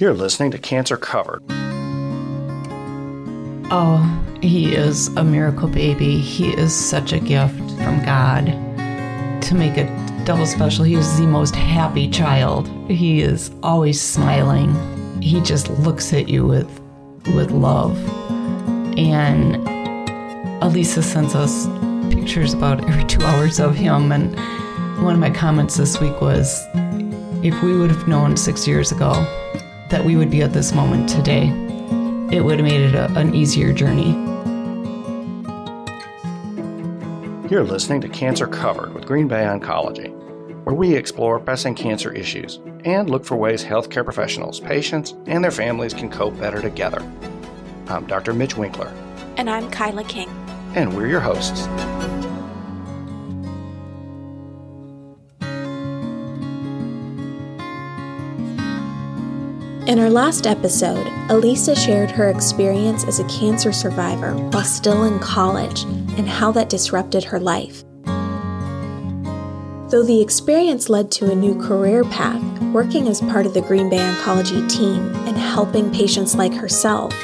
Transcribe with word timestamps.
You're 0.00 0.14
listening 0.14 0.52
to 0.52 0.58
Cancer 0.58 0.96
Covered. 0.96 1.42
Oh, 3.72 4.36
he 4.40 4.72
is 4.72 5.08
a 5.16 5.24
miracle 5.24 5.66
baby. 5.66 6.20
He 6.20 6.50
is 6.50 6.72
such 6.72 7.12
a 7.12 7.18
gift 7.18 7.58
from 7.58 8.04
God. 8.04 8.46
To 9.42 9.54
make 9.56 9.76
it 9.76 9.88
double 10.24 10.46
special, 10.46 10.84
he 10.84 10.94
is 10.94 11.18
the 11.18 11.26
most 11.26 11.56
happy 11.56 12.08
child. 12.08 12.68
He 12.88 13.22
is 13.22 13.50
always 13.64 14.00
smiling. 14.00 14.72
He 15.20 15.40
just 15.40 15.68
looks 15.68 16.12
at 16.12 16.28
you 16.28 16.46
with 16.46 16.70
with 17.34 17.50
love. 17.50 17.98
And 18.96 19.56
Alisa 20.62 21.02
sends 21.02 21.34
us 21.34 21.66
pictures 22.14 22.54
about 22.54 22.88
every 22.88 23.02
two 23.02 23.24
hours 23.24 23.58
of 23.58 23.74
him. 23.74 24.12
And 24.12 24.36
one 25.02 25.14
of 25.14 25.18
my 25.18 25.30
comments 25.30 25.76
this 25.76 26.00
week 26.00 26.20
was 26.20 26.64
if 27.42 27.60
we 27.64 27.76
would 27.76 27.90
have 27.90 28.06
known 28.06 28.36
six 28.36 28.64
years 28.68 28.92
ago 28.92 29.26
that 29.88 30.04
we 30.04 30.16
would 30.16 30.30
be 30.30 30.42
at 30.42 30.52
this 30.52 30.72
moment 30.72 31.08
today, 31.08 31.48
it 32.30 32.44
would 32.44 32.58
have 32.58 32.68
made 32.68 32.80
it 32.80 32.94
a, 32.94 33.06
an 33.18 33.34
easier 33.34 33.72
journey. 33.72 34.12
You're 37.50 37.64
listening 37.64 38.02
to 38.02 38.08
Cancer 38.08 38.46
Covered 38.46 38.92
with 38.92 39.06
Green 39.06 39.28
Bay 39.28 39.44
Oncology, 39.44 40.12
where 40.64 40.74
we 40.74 40.94
explore 40.94 41.40
pressing 41.40 41.74
cancer 41.74 42.12
issues 42.12 42.60
and 42.84 43.08
look 43.08 43.24
for 43.24 43.36
ways 43.36 43.64
healthcare 43.64 44.04
professionals, 44.04 44.60
patients, 44.60 45.14
and 45.26 45.42
their 45.42 45.50
families 45.50 45.94
can 45.94 46.10
cope 46.10 46.38
better 46.38 46.60
together. 46.60 47.00
I'm 47.88 48.06
Dr. 48.06 48.34
Mitch 48.34 48.58
Winkler. 48.58 48.92
And 49.38 49.48
I'm 49.48 49.70
Kyla 49.70 50.04
King. 50.04 50.28
And 50.74 50.94
we're 50.94 51.06
your 51.06 51.20
hosts. 51.20 51.66
In 59.88 59.96
her 59.96 60.10
last 60.10 60.46
episode, 60.46 61.06
Alisa 61.30 61.74
shared 61.74 62.10
her 62.10 62.28
experience 62.28 63.04
as 63.04 63.20
a 63.20 63.24
cancer 63.26 63.72
survivor 63.72 64.34
while 64.34 64.62
still 64.62 65.04
in 65.04 65.18
college 65.18 65.84
and 66.18 66.28
how 66.28 66.52
that 66.52 66.68
disrupted 66.68 67.24
her 67.24 67.40
life. 67.40 67.84
Though 69.90 70.02
the 70.02 70.20
experience 70.20 70.90
led 70.90 71.10
to 71.12 71.30
a 71.30 71.34
new 71.34 71.58
career 71.58 72.04
path, 72.04 72.42
working 72.64 73.08
as 73.08 73.22
part 73.22 73.46
of 73.46 73.54
the 73.54 73.62
Green 73.62 73.88
Bay 73.88 73.96
Oncology 73.96 74.68
team 74.68 75.08
and 75.26 75.38
helping 75.38 75.90
patients 75.90 76.34
like 76.34 76.52
herself, 76.52 77.14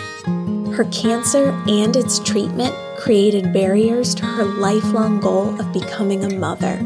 her 0.72 0.88
cancer 0.90 1.50
and 1.68 1.94
its 1.94 2.18
treatment 2.18 2.74
created 2.96 3.52
barriers 3.52 4.14
to 4.14 4.24
her 4.24 4.44
lifelong 4.44 5.20
goal 5.20 5.60
of 5.60 5.70
becoming 5.70 6.24
a 6.24 6.34
mother. 6.38 6.78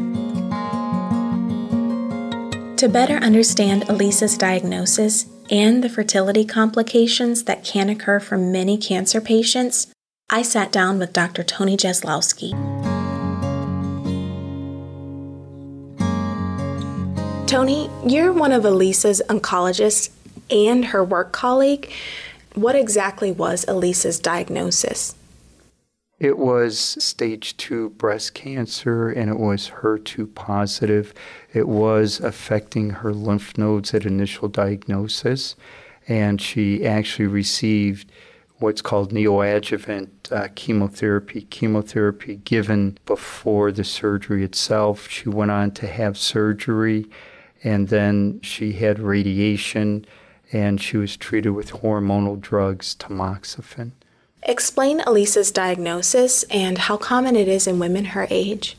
To 2.75 2.89
better 2.89 3.15
understand 3.15 3.83
Alisa's 3.83 4.37
diagnosis 4.37 5.25
and 5.49 5.83
the 5.83 5.89
fertility 5.89 6.45
complications 6.45 7.43
that 7.43 7.63
can 7.63 7.89
occur 7.89 8.19
for 8.19 8.37
many 8.37 8.77
cancer 8.77 9.19
patients, 9.19 9.87
I 10.29 10.41
sat 10.41 10.71
down 10.71 10.99
with 10.99 11.13
Dr. 11.13 11.43
Tony 11.43 11.75
Jeslowski. 11.75 12.51
Tony, 17.47 17.89
you're 18.05 18.31
one 18.31 18.51
of 18.51 18.63
Alisa's 18.63 19.23
oncologists 19.27 20.11
and 20.51 20.85
her 20.85 21.03
work 21.03 21.31
colleague. 21.31 21.91
What 22.53 22.75
exactly 22.75 23.31
was 23.31 23.65
Alisa's 23.67 24.19
diagnosis? 24.19 25.15
It 26.19 26.37
was 26.37 26.77
stage 26.77 27.55
two 27.55 27.91
breast 27.91 28.33
cancer 28.33 29.09
and 29.09 29.29
it 29.29 29.39
was 29.39 29.69
HER2 29.81 30.35
positive. 30.35 31.13
It 31.53 31.69
was 31.69 32.19
affecting 32.19 32.89
her 32.89 33.13
lymph 33.13 33.57
nodes 33.57 33.93
at 33.93 34.05
initial 34.05 34.49
diagnosis, 34.49 35.55
and 36.09 36.41
she 36.41 36.85
actually 36.85 37.27
received 37.27 38.11
what's 38.57 38.81
called 38.81 39.13
neoadjuvant 39.13 40.09
uh, 40.29 40.49
chemotherapy, 40.55 41.43
chemotherapy 41.43 42.35
given 42.43 42.97
before 43.05 43.71
the 43.71 43.85
surgery 43.85 44.43
itself. 44.43 45.09
She 45.09 45.29
went 45.29 45.51
on 45.51 45.71
to 45.71 45.87
have 45.87 46.17
surgery, 46.17 47.05
and 47.63 47.87
then 47.87 48.41
she 48.41 48.73
had 48.73 48.99
radiation, 48.99 50.05
and 50.51 50.81
she 50.81 50.97
was 50.97 51.15
treated 51.15 51.51
with 51.51 51.71
hormonal 51.71 52.37
drugs, 52.37 52.93
tamoxifen. 52.95 53.93
Explain 54.43 55.01
Alisa's 55.01 55.51
diagnosis 55.51 56.43
and 56.43 56.77
how 56.77 56.97
common 56.97 57.35
it 57.35 57.47
is 57.47 57.67
in 57.67 57.79
women 57.79 58.05
her 58.05 58.25
age. 58.29 58.77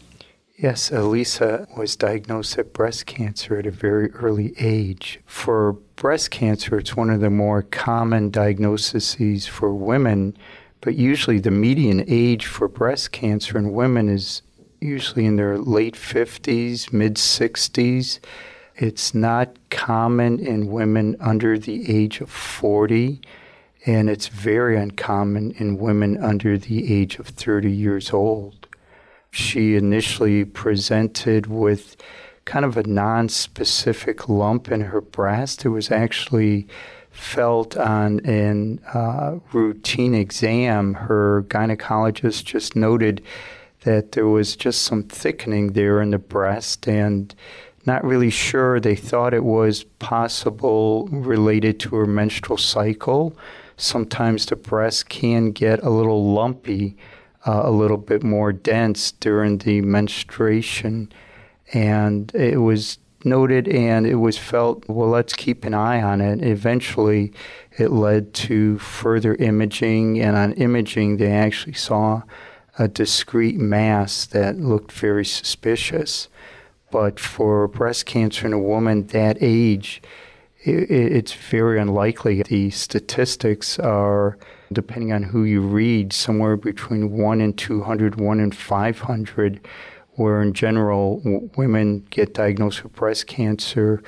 Yes, 0.56 0.90
Alisa 0.90 1.66
was 1.76 1.96
diagnosed 1.96 2.56
with 2.56 2.72
breast 2.72 3.06
cancer 3.06 3.58
at 3.58 3.66
a 3.66 3.70
very 3.70 4.10
early 4.12 4.54
age. 4.58 5.20
For 5.24 5.72
breast 5.96 6.30
cancer, 6.30 6.78
it's 6.78 6.96
one 6.96 7.08
of 7.08 7.20
the 7.20 7.30
more 7.30 7.62
common 7.62 8.30
diagnoses 8.30 9.46
for 9.46 9.72
women, 9.72 10.36
but 10.82 10.96
usually 10.96 11.38
the 11.38 11.50
median 11.50 12.04
age 12.08 12.44
for 12.44 12.68
breast 12.68 13.12
cancer 13.12 13.56
in 13.56 13.72
women 13.72 14.10
is 14.10 14.42
usually 14.80 15.24
in 15.24 15.36
their 15.36 15.56
late 15.56 15.94
50s, 15.94 16.92
mid 16.92 17.14
60s. 17.14 18.18
It's 18.76 19.14
not 19.14 19.56
common 19.70 20.38
in 20.38 20.70
women 20.70 21.16
under 21.20 21.58
the 21.58 21.90
age 21.90 22.20
of 22.20 22.30
40 22.30 23.20
and 23.86 24.10
it's 24.10 24.28
very 24.28 24.76
uncommon 24.76 25.52
in 25.52 25.78
women 25.78 26.22
under 26.22 26.58
the 26.58 26.92
age 26.92 27.18
of 27.18 27.28
30 27.28 27.70
years 27.70 28.12
old. 28.12 28.66
She 29.30 29.76
initially 29.76 30.44
presented 30.44 31.46
with 31.46 31.96
kind 32.44 32.64
of 32.64 32.76
a 32.76 32.82
non-specific 32.82 34.28
lump 34.28 34.70
in 34.70 34.80
her 34.82 35.00
breast. 35.00 35.64
It 35.64 35.68
was 35.68 35.90
actually 35.90 36.66
felt 37.10 37.76
on 37.76 38.20
an 38.20 38.80
uh, 38.92 39.38
routine 39.52 40.14
exam. 40.14 40.94
Her 40.94 41.44
gynecologist 41.48 42.44
just 42.44 42.76
noted 42.76 43.22
that 43.82 44.12
there 44.12 44.26
was 44.26 44.56
just 44.56 44.82
some 44.82 45.04
thickening 45.04 45.72
there 45.72 46.02
in 46.02 46.10
the 46.10 46.18
breast 46.18 46.86
and 46.86 47.34
not 47.86 48.04
really 48.04 48.30
sure. 48.30 48.78
They 48.78 48.96
thought 48.96 49.32
it 49.32 49.44
was 49.44 49.84
possible 49.84 51.08
related 51.10 51.80
to 51.80 51.96
her 51.96 52.06
menstrual 52.06 52.58
cycle 52.58 53.36
sometimes 53.80 54.46
the 54.46 54.56
breast 54.56 55.08
can 55.08 55.50
get 55.52 55.82
a 55.82 55.90
little 55.90 56.32
lumpy, 56.32 56.96
uh, 57.46 57.62
a 57.64 57.70
little 57.70 57.96
bit 57.96 58.22
more 58.22 58.52
dense 58.52 59.12
during 59.12 59.58
the 59.58 59.80
menstruation. 59.80 61.10
And 61.72 62.34
it 62.34 62.58
was 62.58 62.98
noted 63.24 63.68
and 63.68 64.06
it 64.06 64.16
was 64.16 64.38
felt, 64.38 64.88
well, 64.88 65.08
let's 65.08 65.34
keep 65.34 65.64
an 65.64 65.74
eye 65.74 66.02
on 66.02 66.20
it. 66.20 66.42
Eventually, 66.42 67.32
it 67.78 67.90
led 67.90 68.34
to 68.34 68.78
further 68.78 69.34
imaging, 69.36 70.20
and 70.20 70.36
on 70.36 70.52
imaging, 70.54 71.16
they 71.16 71.32
actually 71.32 71.74
saw 71.74 72.22
a 72.78 72.88
discrete 72.88 73.58
mass 73.58 74.26
that 74.26 74.58
looked 74.58 74.92
very 74.92 75.24
suspicious. 75.24 76.28
But 76.90 77.20
for 77.20 77.68
breast 77.68 78.06
cancer 78.06 78.46
in 78.46 78.52
a 78.52 78.58
woman 78.58 79.06
that 79.08 79.38
age, 79.40 80.02
it's 80.62 81.32
very 81.32 81.80
unlikely. 81.80 82.42
The 82.42 82.70
statistics 82.70 83.78
are, 83.78 84.38
depending 84.72 85.12
on 85.12 85.22
who 85.22 85.44
you 85.44 85.60
read, 85.60 86.12
somewhere 86.12 86.56
between 86.56 87.12
1 87.12 87.40
in 87.40 87.54
200, 87.54 88.16
1 88.16 88.40
in 88.40 88.52
500, 88.52 89.60
where 90.12 90.42
in 90.42 90.52
general, 90.52 91.18
w- 91.18 91.50
women 91.56 92.06
get 92.10 92.34
diagnosed 92.34 92.82
with 92.82 92.94
breast 92.94 93.26
cancer 93.26 94.02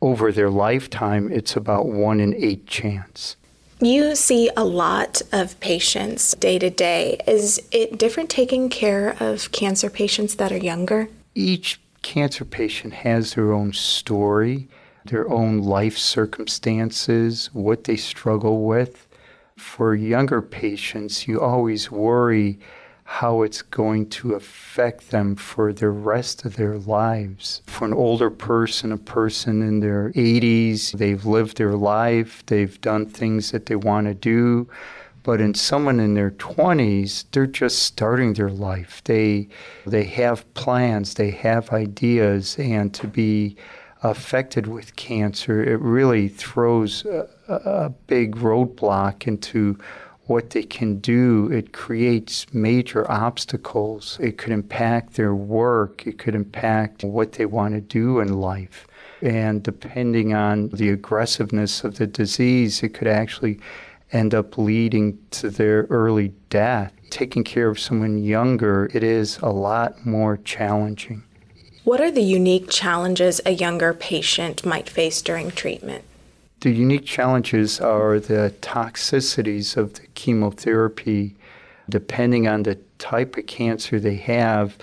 over 0.00 0.30
their 0.30 0.50
lifetime, 0.50 1.30
it's 1.32 1.56
about 1.56 1.86
1 1.86 2.20
in 2.20 2.34
8 2.34 2.66
chance. 2.66 3.36
You 3.80 4.16
see 4.16 4.50
a 4.56 4.64
lot 4.64 5.22
of 5.32 5.58
patients 5.60 6.34
day 6.34 6.58
to 6.58 6.70
day. 6.70 7.20
Is 7.26 7.60
it 7.70 7.98
different 7.98 8.28
taking 8.28 8.68
care 8.68 9.16
of 9.20 9.52
cancer 9.52 9.88
patients 9.88 10.36
that 10.36 10.50
are 10.52 10.58
younger? 10.58 11.08
Each 11.34 11.80
cancer 12.02 12.44
patient 12.44 12.92
has 12.92 13.34
their 13.34 13.52
own 13.52 13.72
story 13.72 14.68
their 15.08 15.28
own 15.30 15.58
life 15.58 15.98
circumstances, 15.98 17.50
what 17.52 17.84
they 17.84 17.96
struggle 17.96 18.64
with. 18.64 19.06
For 19.56 19.94
younger 19.94 20.40
patients, 20.40 21.26
you 21.26 21.40
always 21.40 21.90
worry 21.90 22.58
how 23.10 23.40
it's 23.40 23.62
going 23.62 24.06
to 24.06 24.34
affect 24.34 25.10
them 25.10 25.34
for 25.34 25.72
the 25.72 25.88
rest 25.88 26.44
of 26.44 26.56
their 26.56 26.76
lives. 26.76 27.62
For 27.66 27.86
an 27.86 27.94
older 27.94 28.28
person, 28.28 28.92
a 28.92 28.98
person 28.98 29.62
in 29.62 29.80
their 29.80 30.12
80s, 30.12 30.92
they've 30.92 31.24
lived 31.24 31.56
their 31.56 31.72
life, 31.72 32.44
they've 32.46 32.78
done 32.82 33.06
things 33.06 33.50
that 33.50 33.64
they 33.64 33.76
want 33.76 34.08
to 34.08 34.14
do. 34.14 34.68
But 35.22 35.40
in 35.40 35.54
someone 35.54 36.00
in 36.00 36.14
their 36.14 36.32
20s, 36.32 37.24
they're 37.32 37.46
just 37.46 37.82
starting 37.82 38.34
their 38.34 38.50
life. 38.50 39.02
They 39.04 39.48
they 39.86 40.04
have 40.04 40.44
plans, 40.52 41.14
they 41.14 41.30
have 41.30 41.72
ideas, 41.72 42.58
and 42.58 42.92
to 42.92 43.06
be 43.06 43.56
affected 44.02 44.66
with 44.66 44.96
cancer, 44.96 45.62
it 45.62 45.80
really 45.80 46.28
throws 46.28 47.04
a, 47.04 47.28
a 47.48 47.90
big 48.06 48.36
roadblock 48.36 49.26
into 49.26 49.78
what 50.26 50.50
they 50.50 50.62
can 50.62 50.98
do. 50.98 51.50
It 51.50 51.72
creates 51.72 52.46
major 52.52 53.10
obstacles. 53.10 54.18
It 54.20 54.36
could 54.36 54.52
impact 54.52 55.14
their 55.14 55.34
work. 55.34 56.06
It 56.06 56.18
could 56.18 56.34
impact 56.34 57.02
what 57.02 57.32
they 57.32 57.46
want 57.46 57.74
to 57.74 57.80
do 57.80 58.20
in 58.20 58.40
life. 58.40 58.86
And 59.22 59.62
depending 59.62 60.34
on 60.34 60.68
the 60.68 60.90
aggressiveness 60.90 61.82
of 61.82 61.96
the 61.96 62.06
disease, 62.06 62.82
it 62.82 62.90
could 62.90 63.08
actually 63.08 63.58
end 64.12 64.34
up 64.34 64.56
leading 64.56 65.18
to 65.30 65.50
their 65.50 65.86
early 65.90 66.28
death. 66.50 66.92
Taking 67.10 67.42
care 67.42 67.68
of 67.68 67.80
someone 67.80 68.18
younger, 68.18 68.90
it 68.92 69.02
is 69.02 69.38
a 69.38 69.48
lot 69.48 70.04
more 70.06 70.36
challenging. 70.36 71.24
What 71.88 72.02
are 72.02 72.10
the 72.10 72.20
unique 72.20 72.68
challenges 72.68 73.40
a 73.46 73.52
younger 73.52 73.94
patient 73.94 74.66
might 74.66 74.90
face 74.90 75.22
during 75.22 75.50
treatment? 75.50 76.04
The 76.60 76.70
unique 76.70 77.06
challenges 77.06 77.80
are 77.80 78.20
the 78.20 78.52
toxicities 78.60 79.74
of 79.74 79.94
the 79.94 80.06
chemotherapy. 80.08 81.34
Depending 81.88 82.46
on 82.46 82.64
the 82.64 82.74
type 82.98 83.38
of 83.38 83.46
cancer 83.46 83.98
they 83.98 84.16
have, 84.16 84.76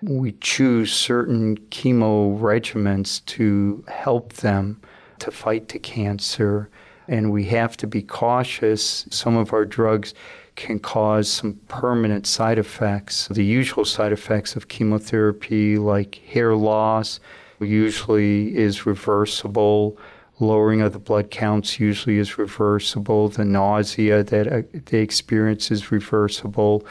we 0.00 0.30
choose 0.40 0.92
certain 0.92 1.56
chemo 1.72 2.38
regimens 2.38 3.24
to 3.26 3.84
help 3.88 4.34
them 4.34 4.80
to 5.18 5.32
fight 5.32 5.70
the 5.70 5.80
cancer. 5.80 6.68
And 7.08 7.32
we 7.32 7.46
have 7.46 7.76
to 7.78 7.88
be 7.88 8.00
cautious. 8.00 9.06
Some 9.10 9.36
of 9.36 9.52
our 9.52 9.64
drugs 9.64 10.14
can 10.56 10.78
cause 10.78 11.28
some 11.28 11.54
permanent 11.68 12.26
side 12.26 12.58
effects. 12.58 13.28
The 13.28 13.44
usual 13.44 13.84
side 13.84 14.12
effects 14.12 14.56
of 14.56 14.68
chemotherapy, 14.68 15.78
like 15.78 16.16
hair 16.26 16.54
loss, 16.54 17.20
usually 17.60 18.56
is 18.56 18.86
reversible. 18.86 19.98
Lowering 20.40 20.80
of 20.80 20.92
the 20.92 20.98
blood 20.98 21.30
counts 21.30 21.78
usually 21.78 22.18
is 22.18 22.38
reversible. 22.38 23.28
The 23.28 23.44
nausea 23.44 24.22
that 24.24 24.52
uh, 24.52 24.62
they 24.86 25.00
experience 25.00 25.70
is 25.70 25.92
reversible. 25.92 26.84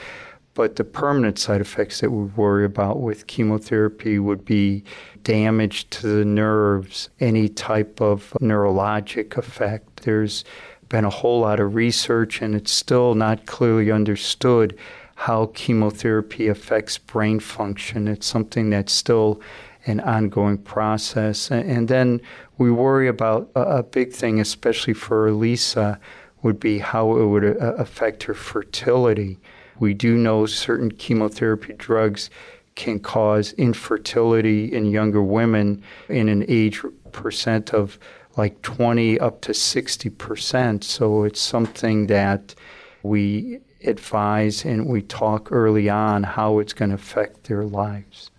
But 0.55 0.75
the 0.75 0.83
permanent 0.83 1.39
side 1.39 1.61
effects 1.61 2.01
that 2.01 2.11
we 2.11 2.25
worry 2.25 2.63
about 2.63 3.01
with 3.01 3.27
chemotherapy 3.27 4.19
would 4.19 4.45
be 4.45 4.83
damage 5.23 5.89
to 5.91 6.07
the 6.07 6.25
nerves, 6.25 7.09
any 7.19 7.49
type 7.49 7.99
of 7.99 8.35
neurologic 8.39 9.35
effect. 9.35 10.03
There's 10.03 10.43
been 10.89 11.05
a 11.05 11.09
whole 11.09 11.39
lot 11.39 11.59
of 11.59 11.73
research, 11.73 12.41
and 12.41 12.53
it's 12.53 12.71
still 12.71 13.15
not 13.15 13.47
clearly 13.47 13.91
understood 13.91 14.77
how 15.15 15.47
chemotherapy 15.55 16.47
affects 16.47 16.97
brain 16.99 17.39
function. 17.39 18.07
It's 18.07 18.27
something 18.27 18.69
that's 18.69 18.93
still 18.93 19.41
an 19.85 19.99
ongoing 20.01 20.57
process. 20.59 21.49
And 21.51 21.87
then 21.87 22.21
we 22.57 22.71
worry 22.71 23.07
about 23.07 23.49
a 23.55 23.83
big 23.83 24.11
thing, 24.11 24.39
especially 24.39 24.93
for 24.93 25.29
Alisa, 25.29 25.97
would 26.41 26.59
be 26.59 26.79
how 26.79 27.17
it 27.17 27.25
would 27.25 27.43
uh, 27.43 27.73
affect 27.75 28.23
her 28.23 28.33
fertility. 28.33 29.39
We 29.79 29.93
do 29.93 30.17
know 30.17 30.45
certain 30.45 30.91
chemotherapy 30.91 31.73
drugs 31.73 32.29
can 32.75 32.99
cause 32.99 33.53
infertility 33.53 34.73
in 34.73 34.85
younger 34.85 35.21
women 35.21 35.83
in 36.09 36.29
an 36.29 36.45
age 36.47 36.81
percent 37.11 37.73
of 37.73 37.99
like 38.35 38.61
20 38.63 39.19
up 39.19 39.41
to 39.41 39.51
60%. 39.51 40.83
So 40.83 41.23
it's 41.23 41.39
something 41.39 42.07
that 42.07 42.55
we 43.03 43.59
advise 43.83 44.65
and 44.65 44.87
we 44.87 45.01
talk 45.01 45.51
early 45.51 45.89
on 45.89 46.23
how 46.23 46.59
it's 46.59 46.73
going 46.73 46.89
to 46.89 46.95
affect 46.95 47.45
their 47.45 47.63
lives. 47.63 48.31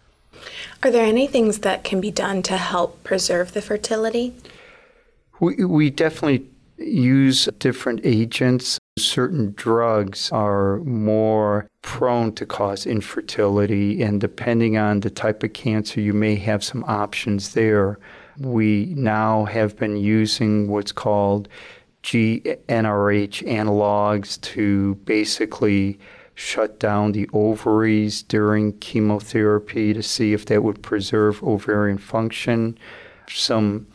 Are 0.82 0.90
there 0.90 1.06
any 1.06 1.26
things 1.26 1.60
that 1.60 1.84
can 1.84 2.00
be 2.00 2.10
done 2.10 2.42
to 2.42 2.56
help 2.56 3.04
preserve 3.04 3.52
the 3.52 3.62
fertility? 3.62 4.34
We, 5.40 5.64
we 5.64 5.90
definitely 5.90 6.48
use 6.78 7.48
different 7.58 8.00
agents. 8.04 8.78
Certain 9.04 9.52
drugs 9.54 10.32
are 10.32 10.78
more 10.78 11.68
prone 11.82 12.32
to 12.34 12.46
cause 12.46 12.86
infertility, 12.86 14.02
and 14.02 14.20
depending 14.20 14.76
on 14.76 15.00
the 15.00 15.10
type 15.10 15.42
of 15.42 15.52
cancer, 15.52 16.00
you 16.00 16.12
may 16.12 16.36
have 16.36 16.64
some 16.64 16.82
options 16.88 17.52
there. 17.52 17.98
We 18.38 18.94
now 18.96 19.44
have 19.44 19.76
been 19.76 19.96
using 19.96 20.68
what's 20.68 20.90
called 20.90 21.48
GnRH 22.02 23.46
analogs 23.46 24.40
to 24.40 24.94
basically 25.04 25.98
shut 26.34 26.80
down 26.80 27.12
the 27.12 27.28
ovaries 27.32 28.22
during 28.22 28.72
chemotherapy 28.78 29.92
to 29.92 30.02
see 30.02 30.32
if 30.32 30.46
that 30.46 30.62
would 30.64 30.82
preserve 30.82 31.42
ovarian 31.42 31.98
function. 31.98 32.76
Some 33.28 33.86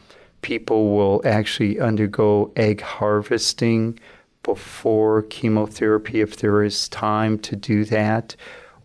people 0.41 0.95
will 0.95 1.21
actually 1.25 1.79
undergo 1.79 2.51
egg 2.55 2.81
harvesting 2.81 3.99
before 4.43 5.23
chemotherapy 5.23 6.21
if 6.21 6.37
there 6.37 6.63
is 6.63 6.89
time 6.89 7.37
to 7.39 7.55
do 7.55 7.85
that, 7.85 8.35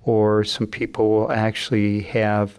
or 0.04 0.44
some 0.44 0.66
people 0.66 1.10
will 1.10 1.32
actually 1.32 2.02
have 2.02 2.58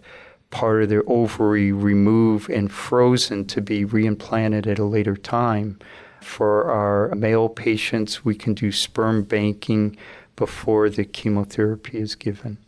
part 0.50 0.82
of 0.82 0.88
their 0.88 1.04
ovary 1.06 1.72
removed 1.72 2.48
and 2.48 2.72
frozen 2.72 3.44
to 3.46 3.60
be 3.60 3.84
reimplanted 3.84 4.66
at 4.66 4.78
a 4.78 4.84
later 4.84 5.16
time. 5.16 5.78
For 6.20 6.70
our 6.70 7.14
male 7.14 7.48
patients, 7.48 8.24
we 8.24 8.34
can 8.34 8.54
do 8.54 8.72
sperm 8.72 9.22
banking 9.22 9.96
before 10.34 10.90
the 10.90 11.04
chemotherapy 11.04 11.98
is 11.98 12.14
given. 12.14 12.58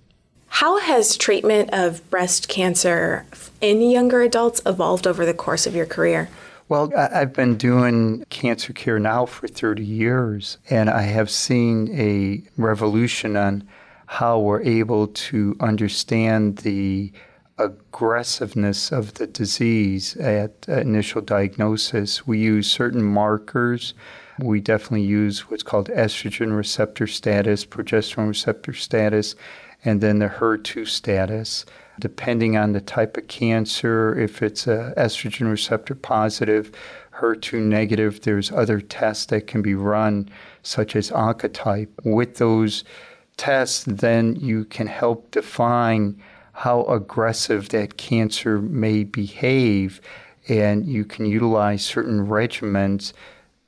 How 0.48 0.78
has 0.78 1.16
treatment 1.16 1.70
of 1.72 2.08
breast 2.10 2.48
cancer 2.48 3.26
in 3.60 3.81
younger 3.82 4.22
adults 4.22 4.62
evolved 4.64 5.06
over 5.06 5.26
the 5.26 5.34
course 5.34 5.66
of 5.66 5.74
your 5.74 5.86
career? 5.86 6.28
Well, 6.70 6.93
I've 6.94 7.32
been 7.32 7.56
doing 7.56 8.26
cancer 8.29 8.75
care 8.75 8.99
now 8.99 9.25
for 9.25 9.49
30 9.49 9.82
years, 9.82 10.59
and 10.69 10.91
I 10.91 11.00
have 11.00 11.31
seen 11.31 11.88
a 11.99 12.43
revolution 12.61 13.38
on 13.38 13.67
how 14.05 14.38
we're 14.38 14.61
able 14.61 15.06
to 15.06 15.56
understand 15.61 16.59
the 16.59 17.11
aggressiveness 17.56 18.93
of 18.93 19.15
the 19.15 19.26
disease 19.26 20.15
at 20.19 20.69
initial 20.69 21.23
diagnosis. 21.23 22.26
We 22.26 22.38
use 22.38 22.70
certain 22.70 23.03
markers. 23.03 23.94
We 24.38 24.61
definitely 24.61 25.06
use 25.06 25.49
what's 25.50 25.62
called 25.62 25.88
estrogen 25.88 26.55
receptor 26.55 27.06
status, 27.06 27.65
progesterone 27.65 28.29
receptor 28.29 28.75
status, 28.75 29.37
and 29.87 30.03
then 30.03 30.19
the 30.19 30.29
HER2 30.29 30.87
status. 30.87 31.65
Depending 32.00 32.56
on 32.56 32.72
the 32.72 32.80
type 32.80 33.16
of 33.16 33.26
cancer, 33.28 34.18
if 34.18 34.42
it's 34.42 34.66
a 34.66 34.94
estrogen 34.96 35.50
receptor 35.50 35.94
positive, 35.94 36.70
HER2 37.20 37.60
negative, 37.60 38.20
there's 38.20 38.52
other 38.52 38.80
tests 38.80 39.26
that 39.26 39.46
can 39.48 39.62
be 39.62 39.74
run, 39.74 40.28
such 40.62 40.94
as 40.94 41.10
Oncotype. 41.10 41.88
With 42.04 42.36
those 42.36 42.84
tests, 43.36 43.84
then 43.86 44.36
you 44.36 44.64
can 44.64 44.86
help 44.86 45.30
define 45.32 46.20
how 46.52 46.84
aggressive 46.84 47.68
that 47.70 47.96
cancer 47.96 48.60
may 48.60 49.04
behave, 49.04 50.00
and 50.48 50.86
you 50.86 51.04
can 51.04 51.26
utilize 51.26 51.84
certain 51.84 52.26
regimens 52.26 53.12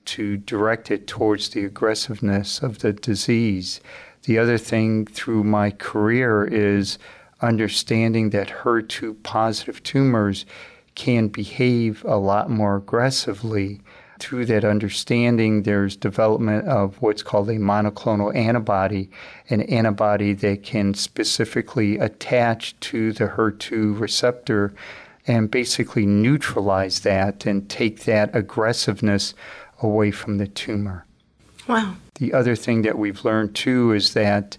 to 0.04 0.36
direct 0.36 0.90
it 0.90 1.06
towards 1.06 1.50
the 1.50 1.64
aggressiveness 1.64 2.62
of 2.62 2.78
the 2.78 2.92
disease. 2.92 3.80
The 4.24 4.38
other 4.38 4.58
thing 4.58 5.06
through 5.06 5.44
my 5.44 5.70
career 5.70 6.44
is 6.44 6.98
understanding 7.42 8.30
that 8.30 8.48
HER2 8.48 9.22
positive 9.22 9.82
tumors 9.82 10.44
can 10.94 11.28
behave 11.28 12.04
a 12.04 12.16
lot 12.16 12.50
more 12.50 12.76
aggressively 12.76 13.80
through 14.20 14.46
that 14.46 14.64
understanding, 14.64 15.62
there's 15.62 15.96
development 15.96 16.68
of 16.68 17.00
what's 17.00 17.22
called 17.22 17.48
a 17.48 17.56
monoclonal 17.56 18.34
antibody, 18.36 19.10
an 19.48 19.62
antibody 19.62 20.34
that 20.34 20.62
can 20.62 20.94
specifically 20.94 21.98
attach 21.98 22.78
to 22.80 23.12
the 23.12 23.28
HER2 23.28 23.98
receptor 23.98 24.72
and 25.26 25.50
basically 25.50 26.06
neutralize 26.06 27.00
that 27.00 27.46
and 27.46 27.68
take 27.68 28.04
that 28.04 28.34
aggressiveness 28.34 29.34
away 29.80 30.10
from 30.10 30.38
the 30.38 30.46
tumor. 30.46 31.06
Wow. 31.66 31.96
The 32.16 32.32
other 32.32 32.56
thing 32.56 32.82
that 32.82 32.98
we've 32.98 33.24
learned 33.24 33.54
too 33.54 33.92
is 33.92 34.12
that 34.14 34.58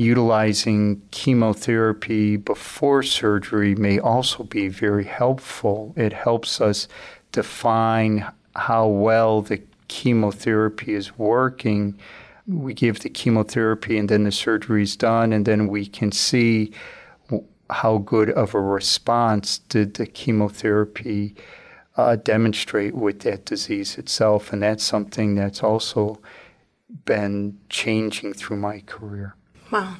utilizing 0.00 1.02
chemotherapy 1.10 2.34
before 2.34 3.02
surgery 3.02 3.74
may 3.74 3.98
also 3.98 4.42
be 4.42 4.66
very 4.66 5.04
helpful. 5.04 5.92
It 5.94 6.14
helps 6.14 6.58
us 6.58 6.88
define 7.32 8.26
how 8.56 8.86
well 8.86 9.42
the 9.42 9.60
chemotherapy 9.88 10.94
is 10.94 11.18
working. 11.18 11.98
We 12.46 12.72
give 12.72 13.00
the 13.00 13.10
chemotherapy 13.10 13.98
and 13.98 14.08
then 14.08 14.24
the 14.24 14.32
surgery 14.32 14.84
is 14.84 14.96
done, 14.96 15.34
and 15.34 15.44
then 15.44 15.68
we 15.68 15.84
can 15.84 16.12
see 16.12 16.72
how 17.68 17.98
good 17.98 18.30
of 18.30 18.54
a 18.54 18.60
response 18.60 19.58
did 19.58 19.94
the 19.94 20.06
chemotherapy 20.06 21.36
uh, 21.98 22.16
demonstrate 22.16 22.94
with 22.94 23.20
that 23.20 23.44
disease 23.44 23.98
itself. 23.98 24.50
And 24.50 24.62
that's 24.62 24.82
something 24.82 25.34
that's 25.34 25.62
also 25.62 26.20
been 27.04 27.58
changing 27.68 28.32
through 28.32 28.56
my 28.56 28.80
career. 28.86 29.36
Wow. 29.70 29.96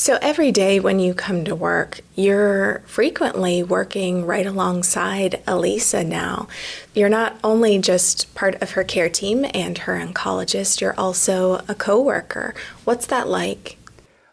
So 0.00 0.18
every 0.22 0.50
day 0.50 0.80
when 0.80 0.98
you 0.98 1.12
come 1.12 1.44
to 1.44 1.54
work, 1.54 2.00
you're 2.14 2.82
frequently 2.86 3.62
working 3.62 4.24
right 4.24 4.46
alongside 4.46 5.42
Alisa 5.46 6.06
now. 6.06 6.48
You're 6.94 7.10
not 7.10 7.38
only 7.44 7.78
just 7.78 8.34
part 8.34 8.54
of 8.62 8.70
her 8.70 8.82
care 8.82 9.10
team 9.10 9.44
and 9.52 9.76
her 9.76 9.98
oncologist, 9.98 10.80
you're 10.80 10.98
also 10.98 11.62
a 11.68 11.74
coworker. 11.74 12.54
What's 12.84 13.04
that 13.08 13.28
like? 13.28 13.76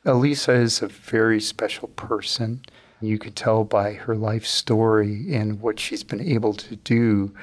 Alisa 0.05 0.57
is 0.57 0.81
a 0.81 0.87
very 0.87 1.41
special 1.41 1.89
person. 1.89 2.61
You 3.01 3.19
could 3.19 3.35
tell 3.35 3.65
by 3.65 3.91
her 3.91 4.15
life 4.15 4.45
story 4.45 5.35
and 5.35 5.59
what 5.59 5.81
she's 5.81 6.03
been 6.03 6.21
able 6.21 6.53
to 6.53 6.77
do. 6.77 7.33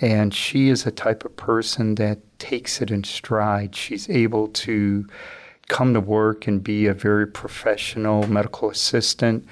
And 0.00 0.34
she 0.34 0.68
is 0.68 0.86
a 0.86 0.90
type 0.90 1.24
of 1.24 1.36
person 1.36 1.94
that 1.96 2.18
takes 2.38 2.82
it 2.82 2.90
in 2.90 3.04
stride. 3.04 3.74
She's 3.76 4.10
able 4.10 4.48
to 4.48 5.06
come 5.68 5.94
to 5.94 6.00
work 6.00 6.46
and 6.46 6.62
be 6.62 6.86
a 6.86 6.94
very 6.94 7.26
professional 7.26 8.26
medical 8.26 8.70
assistant, 8.70 9.46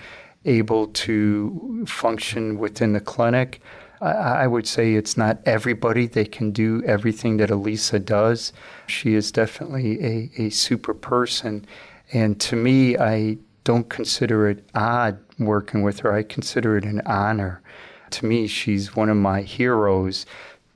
able 0.45 0.89
to 0.89 1.85
function 1.87 2.59
within 2.59 2.93
the 2.93 3.01
clinic. 3.01 3.61
I, 4.01 4.49
would 4.49 4.67
say 4.67 4.95
it's 4.95 5.17
not 5.17 5.39
everybody 5.47 6.09
that 6.09 6.33
can 6.33 6.51
do 6.51 6.83
everything 6.85 7.37
that 7.37 7.51
Alisa 7.51 8.05
does. 8.05 8.53
She 8.89 9.15
is 9.15 9.31
definitely 9.31 10.05
a, 10.05 10.31
a 10.39 10.51
super 10.51 10.93
person. 10.93 11.65
And 12.13 12.41
to 12.41 12.57
me, 12.57 12.99
I 12.99 13.39
don't 13.63 13.89
consider 13.89 14.49
it 14.49 14.65
odd 14.75 15.19
working 15.39 15.83
with 15.83 16.01
her. 16.01 16.13
I 16.13 16.25
consider 16.25 16.77
it 16.77 16.85
an 16.85 17.01
honor. 17.07 17.63
To 18.13 18.27
me, 18.27 18.47
she's 18.47 18.95
one 18.95 19.09
of 19.09 19.17
my 19.17 19.43
heroes. 19.43 20.27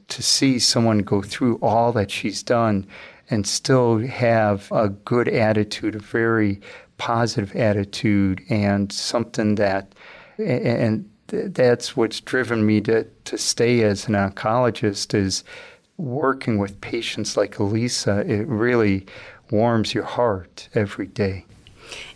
To 0.09 0.23
see 0.23 0.59
someone 0.59 0.99
go 0.99 1.21
through 1.23 1.59
all 1.61 1.93
that 1.93 2.11
she's 2.11 2.43
done 2.43 2.87
and 3.29 3.47
still 3.47 3.99
have 3.99 4.71
a 4.71 4.89
good 4.89 5.29
attitude, 5.29 5.97
a 5.97 5.99
very 5.99 6.61
positive 6.97 7.55
attitude, 7.57 8.41
and 8.49 8.93
something 8.93 9.57
that, 9.57 9.95
and 10.39 11.09
that's 11.29 11.97
what's 11.97 12.21
driven 12.21 12.65
me 12.65 12.81
to, 12.83 13.05
to 13.25 13.37
stay 13.37 13.83
as 13.83 14.07
an 14.07 14.15
oncologist 14.15 15.13
is 15.13 15.43
working 15.97 16.59
with 16.59 16.81
patients 16.81 17.37
like 17.37 17.57
Alisa. 17.57 18.27
It 18.29 18.47
really 18.47 19.07
warms 19.51 19.93
your 19.93 20.05
heart 20.05 20.69
every 20.75 21.07
day. 21.07 21.45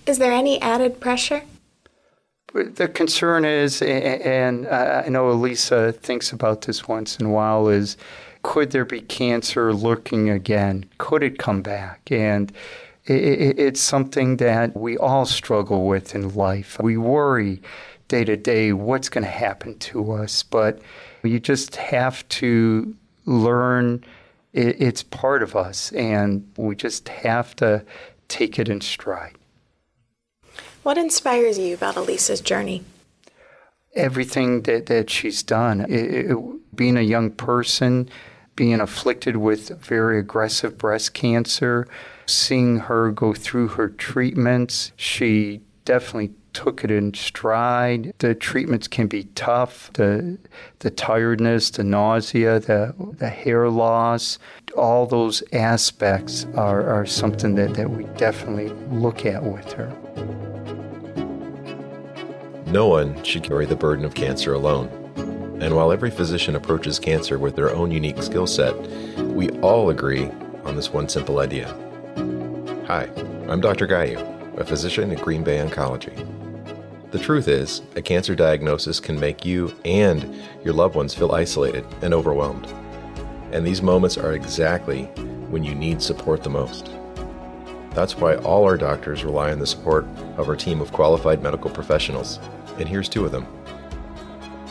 Is 0.07 0.19
there 0.19 0.33
any 0.33 0.61
added 0.63 1.01
pressure? 1.01 1.43
The 2.53 2.89
concern 2.89 3.45
is, 3.45 3.81
and 3.81 4.67
uh, 4.67 5.03
I 5.07 5.09
know 5.09 5.33
Alisa 5.33 5.95
thinks 5.95 6.33
about 6.33 6.63
this 6.63 6.89
once 6.89 7.17
in 7.19 7.27
a 7.27 7.31
while, 7.31 7.69
is 7.69 7.97
could 8.43 8.71
there 8.71 8.85
be 8.85 9.03
cancer 9.03 9.73
lurking 9.73 10.31
again? 10.31 10.87
Could 10.99 11.23
it 11.23 11.39
come 11.39 11.63
back? 11.63 12.11
And 12.11 12.53
it's 13.05 13.81
something 13.81 14.37
that 14.39 14.77
we 14.77 14.97
all 14.99 15.27
struggle 15.27 15.87
with 15.87 16.15
in 16.15 16.35
life. 16.35 16.79
We 16.81 16.97
worry 16.97 17.63
day 18.09 18.25
to 18.25 18.37
day 18.37 18.73
what's 18.73 19.09
going 19.09 19.25
to 19.25 19.31
happen 19.31 19.79
to 19.79 20.13
us, 20.13 20.43
but 20.43 20.81
you 21.23 21.39
just 21.39 21.77
have 21.77 22.29
to 22.29 22.95
learn 23.27 24.05
it's 24.53 25.05
part 25.05 25.45
of 25.45 25.55
us, 25.55 25.93
and 25.93 26.51
we 26.57 26.75
just 26.75 27.09
have 27.09 27.55
to 27.57 27.85
take 28.27 28.59
it 28.59 28.69
in 28.69 28.81
stride. 28.81 29.37
What 30.83 30.97
inspires 30.97 31.59
you 31.59 31.75
about 31.75 31.97
Alisa's 31.97 32.41
journey? 32.41 32.85
Everything 33.95 34.63
that, 34.63 34.87
that 34.87 35.11
she's 35.11 35.43
done. 35.43 35.83
It, 35.83 36.31
it, 36.31 36.37
being 36.75 36.97
a 36.97 37.03
young 37.03 37.33
person, 37.33 38.09
being 38.57 38.81
afflicted 38.81 39.37
with 39.37 39.69
very 39.79 40.19
aggressive 40.19 40.79
breast 40.79 41.13
cancer, 41.13 41.87
seeing 42.25 42.79
her 42.79 43.11
go 43.11 43.35
through 43.35 43.69
her 43.69 43.89
treatments, 43.91 44.93
she 44.97 45.61
definitely 45.85 46.33
took 46.55 46.83
it 46.83 46.91
in 46.91 47.13
stride. 47.13 48.15
The 48.19 48.35
treatments 48.35 48.89
can 48.89 49.07
be 49.07 49.25
tough. 49.35 49.93
The 49.93 50.39
the 50.81 50.91
tiredness, 50.91 51.71
the 51.71 51.85
nausea, 51.85 52.59
the 52.59 52.95
the 53.19 53.29
hair 53.29 53.69
loss, 53.69 54.39
all 54.77 55.07
those 55.07 55.43
aspects 55.53 56.47
are, 56.55 56.89
are 56.89 57.07
something 57.07 57.55
that, 57.57 57.75
that 57.75 57.91
we 57.91 58.05
definitely 58.17 58.71
look 58.91 59.27
at 59.27 59.45
with 59.45 59.73
her. 59.73 60.60
No 62.71 62.87
one 62.87 63.21
should 63.25 63.43
carry 63.43 63.67
the 63.67 63.75
burden 63.75 64.05
of 64.05 64.15
cancer 64.15 64.55
alone. 64.55 64.87
And 65.61 65.75
while 65.75 65.91
every 65.91 66.11
physician 66.11 66.55
approaches 66.55 67.01
cancer 67.01 67.37
with 67.37 67.57
their 67.57 67.75
own 67.75 67.91
unique 67.91 68.23
skill 68.23 68.47
set, 68.47 68.77
we 69.19 69.51
all 69.59 69.91
agree 69.91 70.31
on 70.63 70.77
this 70.77 70.93
one 70.93 71.09
simple 71.09 71.41
idea. 71.41 71.67
Hi, 72.87 73.09
I'm 73.49 73.61
Dr. 73.61 73.89
Gayu, 73.89 74.21
a 74.57 74.65
physician 74.65 75.11
at 75.11 75.21
Green 75.21 75.43
Bay 75.43 75.59
Oncology. 75.59 76.15
The 77.11 77.19
truth 77.19 77.49
is, 77.49 77.83
a 77.97 78.03
cancer 78.03 78.37
diagnosis 78.37 79.01
can 79.01 79.19
make 79.19 79.45
you 79.45 79.75
and 79.85 80.41
your 80.63 80.73
loved 80.73 80.95
ones 80.95 81.13
feel 81.13 81.33
isolated 81.33 81.85
and 82.03 82.15
overwhelmed. 82.15 82.73
And 83.51 83.67
these 83.67 83.83
moments 83.83 84.17
are 84.17 84.35
exactly 84.35 85.07
when 85.51 85.65
you 85.65 85.75
need 85.75 86.01
support 86.01 86.45
the 86.45 86.51
most. 86.51 86.89
That's 87.95 88.17
why 88.17 88.37
all 88.37 88.63
our 88.63 88.77
doctors 88.77 89.25
rely 89.25 89.51
on 89.51 89.59
the 89.59 89.67
support 89.67 90.07
of 90.37 90.49
our 90.49 90.55
team 90.55 90.81
of 90.81 90.93
qualified 90.93 91.43
medical 91.43 91.69
professionals. 91.69 92.39
And 92.81 92.89
here's 92.89 93.11
two 93.11 93.27
of 93.27 93.31
them. 93.31 93.47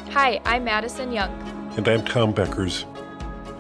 Hi, 0.10 0.42
I'm 0.44 0.64
Madison 0.64 1.12
Young. 1.12 1.32
And 1.78 1.88
I'm 1.88 2.04
Tom 2.04 2.34
Beckers. 2.34 2.86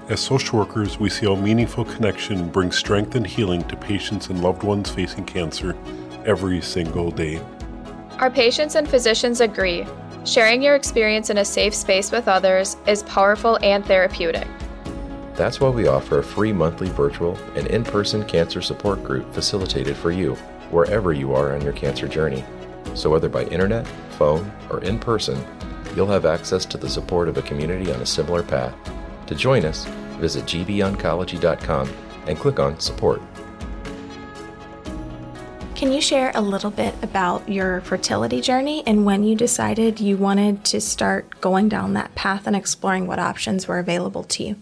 As 0.09 0.19
social 0.19 0.57
workers, 0.57 0.99
we 0.99 1.07
see 1.07 1.27
how 1.27 1.35
meaningful 1.35 1.85
connection 1.85 2.49
brings 2.49 2.75
strength 2.75 3.13
and 3.13 3.27
healing 3.27 3.61
to 3.67 3.77
patients 3.77 4.29
and 4.29 4.41
loved 4.41 4.63
ones 4.63 4.89
facing 4.89 5.25
cancer 5.25 5.77
every 6.25 6.61
single 6.61 7.11
day. 7.11 7.39
Our 8.17 8.31
patients 8.31 8.73
and 8.73 8.89
physicians 8.89 9.39
agree. 9.39 9.85
Sharing 10.25 10.63
your 10.63 10.73
experience 10.73 11.29
in 11.29 11.37
a 11.37 11.45
safe 11.45 11.75
space 11.75 12.11
with 12.11 12.27
others 12.27 12.75
is 12.87 13.03
powerful 13.03 13.59
and 13.61 13.85
therapeutic. 13.85 14.47
That's 15.35 15.59
why 15.59 15.69
we 15.69 15.85
offer 15.85 16.17
a 16.17 16.23
free 16.23 16.53
monthly 16.53 16.89
virtual 16.89 17.37
and 17.55 17.67
in 17.67 17.83
person 17.83 18.25
cancer 18.25 18.63
support 18.63 19.03
group 19.03 19.31
facilitated 19.31 19.95
for 19.95 20.11
you, 20.11 20.33
wherever 20.71 21.13
you 21.13 21.35
are 21.35 21.53
on 21.53 21.61
your 21.61 21.73
cancer 21.73 22.07
journey. 22.07 22.43
So, 22.95 23.09
whether 23.09 23.29
by 23.29 23.43
internet, 23.45 23.87
phone, 24.17 24.51
or 24.69 24.83
in 24.83 24.99
person, 24.99 25.43
you'll 25.95 26.07
have 26.07 26.25
access 26.25 26.65
to 26.65 26.77
the 26.77 26.89
support 26.89 27.27
of 27.27 27.37
a 27.37 27.41
community 27.41 27.91
on 27.91 28.01
a 28.01 28.05
similar 28.05 28.43
path. 28.43 28.75
To 29.27 29.35
join 29.35 29.65
us, 29.65 29.85
visit 30.19 30.45
gboncology.com 30.45 31.89
and 32.27 32.37
click 32.37 32.59
on 32.59 32.79
Support. 32.79 33.21
Can 35.75 35.93
you 35.93 36.01
share 36.01 36.33
a 36.35 36.41
little 36.41 36.71
bit 36.71 36.93
about 37.01 37.47
your 37.47 37.79
fertility 37.81 38.41
journey 38.41 38.83
and 38.85 39.05
when 39.05 39.23
you 39.23 39.33
decided 39.33 40.01
you 40.01 40.17
wanted 40.17 40.65
to 40.65 40.81
start 40.81 41.39
going 41.39 41.69
down 41.69 41.93
that 41.93 42.13
path 42.15 42.47
and 42.47 42.55
exploring 42.55 43.07
what 43.07 43.17
options 43.17 43.65
were 43.65 43.79
available 43.79 44.23
to 44.23 44.43
you? 44.43 44.55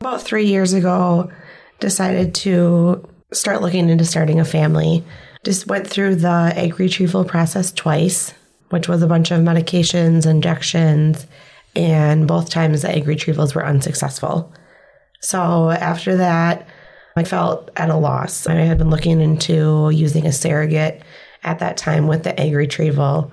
About 0.00 0.22
three 0.22 0.46
years 0.46 0.72
ago, 0.72 1.30
decided 1.78 2.34
to 2.34 3.08
start 3.32 3.62
looking 3.62 3.88
into 3.88 4.04
starting 4.04 4.40
a 4.40 4.44
family. 4.44 5.04
Just 5.44 5.66
went 5.66 5.86
through 5.86 6.16
the 6.16 6.52
egg 6.54 6.78
retrieval 6.78 7.24
process 7.24 7.72
twice, 7.72 8.34
which 8.70 8.88
was 8.88 9.02
a 9.02 9.06
bunch 9.06 9.30
of 9.30 9.40
medications, 9.40 10.26
injections, 10.26 11.26
and 11.76 12.26
both 12.26 12.50
times 12.50 12.82
the 12.82 12.90
egg 12.90 13.04
retrievals 13.04 13.54
were 13.54 13.64
unsuccessful. 13.64 14.52
So 15.20 15.70
after 15.70 16.16
that, 16.16 16.66
I 17.16 17.24
felt 17.24 17.70
at 17.76 17.90
a 17.90 17.96
loss. 17.96 18.46
I 18.46 18.54
had 18.54 18.78
been 18.78 18.90
looking 18.90 19.20
into 19.20 19.90
using 19.90 20.26
a 20.26 20.32
surrogate 20.32 21.02
at 21.42 21.58
that 21.58 21.76
time 21.76 22.06
with 22.06 22.22
the 22.22 22.38
egg 22.38 22.54
retrieval 22.54 23.32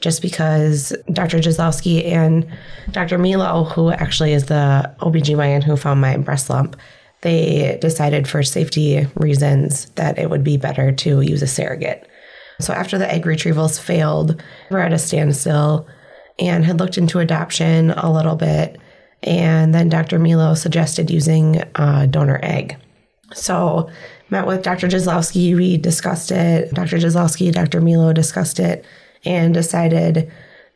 just 0.00 0.22
because 0.22 0.96
Dr. 1.12 1.38
Jazlowski 1.38 2.06
and 2.06 2.46
Dr. 2.92 3.18
Milo, 3.18 3.64
who 3.64 3.90
actually 3.90 4.32
is 4.32 4.46
the 4.46 4.94
OBGYN 5.00 5.62
who 5.62 5.76
found 5.76 6.00
my 6.00 6.16
breast 6.16 6.48
lump, 6.48 6.76
they 7.22 7.78
decided 7.80 8.28
for 8.28 8.42
safety 8.42 9.06
reasons 9.16 9.86
that 9.96 10.18
it 10.18 10.30
would 10.30 10.44
be 10.44 10.56
better 10.56 10.92
to 10.92 11.20
use 11.20 11.42
a 11.42 11.46
surrogate. 11.46 12.08
So 12.60 12.72
after 12.72 12.98
the 12.98 13.10
egg 13.10 13.24
retrievals 13.24 13.80
failed, 13.80 14.42
we 14.70 14.74
were 14.74 14.82
at 14.82 14.92
a 14.92 14.98
standstill 14.98 15.86
and 16.38 16.64
had 16.64 16.78
looked 16.78 16.98
into 16.98 17.18
adoption 17.18 17.90
a 17.92 18.12
little 18.12 18.36
bit. 18.36 18.78
And 19.22 19.74
then 19.74 19.88
Dr. 19.88 20.18
Milo 20.18 20.54
suggested 20.54 21.10
using 21.10 21.62
a 21.74 22.06
donor 22.06 22.38
egg. 22.42 22.76
So, 23.34 23.90
met 24.30 24.46
with 24.46 24.62
Dr. 24.62 24.88
Jazlowski. 24.88 25.54
We 25.56 25.76
discussed 25.76 26.30
it. 26.30 26.72
Dr. 26.72 26.98
Jazlowski, 26.98 27.52
Dr. 27.52 27.80
Milo 27.80 28.12
discussed 28.12 28.60
it 28.60 28.84
and 29.24 29.52
decided 29.52 30.30